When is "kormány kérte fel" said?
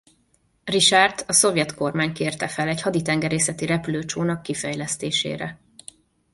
1.75-2.67